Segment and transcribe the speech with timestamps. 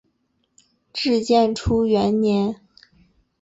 [0.91, 2.59] 至建初元年。